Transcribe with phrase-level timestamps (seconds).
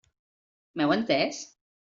[0.81, 1.45] M'heu entès?